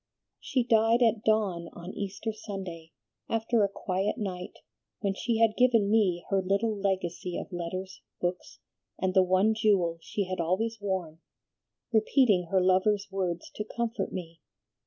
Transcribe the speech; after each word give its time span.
"She 0.39 0.63
died 0.63 1.03
at 1.03 1.23
dawn 1.23 1.69
on 1.73 1.93
Easter 1.93 2.31
Sunday, 2.33 2.91
after 3.29 3.63
a 3.63 3.69
quiet 3.69 4.17
night, 4.17 4.57
when 5.01 5.13
she 5.13 5.37
had 5.37 5.55
given 5.55 5.91
me 5.91 6.25
her 6.31 6.41
little 6.41 6.75
legacy 6.75 7.37
of 7.37 7.53
letters, 7.53 8.01
books, 8.19 8.57
and 8.97 9.13
the 9.13 9.21
one 9.21 9.53
jewel 9.53 9.99
she 10.01 10.23
had 10.23 10.39
always 10.39 10.79
worn, 10.81 11.19
repeating 11.93 12.47
her 12.49 12.59
lover's 12.61 13.09
words 13.11 13.51
to 13.53 13.63
comfort 13.63 14.11
me. 14.11 14.41